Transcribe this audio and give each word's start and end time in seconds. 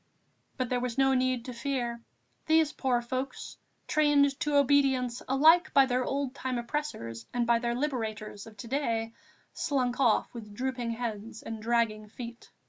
But 0.57 0.69
there 0.69 0.79
was 0.79 0.97
no 0.97 1.13
need 1.13 1.45
to 1.45 1.53
fear; 1.53 2.01
these 2.47 2.73
poor 2.73 3.03
folks, 3.03 3.57
trained 3.87 4.39
to 4.39 4.55
obedience 4.55 5.21
alike 5.27 5.71
by 5.75 5.85
their 5.85 6.03
old 6.03 6.33
time 6.33 6.57
oppressors 6.57 7.27
and 7.35 7.45
by 7.45 7.59
their 7.59 7.75
liberators 7.75 8.47
of 8.47 8.57
to 8.57 8.67
day, 8.67 9.13
slunk 9.53 9.99
off 9.99 10.33
with 10.33 10.55
drooping 10.55 10.93
heads 10.93 11.43
and 11.43 11.61
dragging 11.61 12.07
feet. 12.07 12.49